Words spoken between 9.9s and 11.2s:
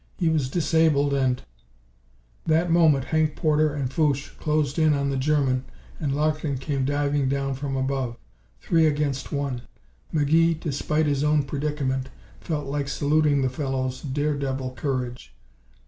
McGee, despite